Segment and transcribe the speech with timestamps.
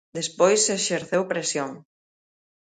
[0.17, 1.71] Despois exerceu presión.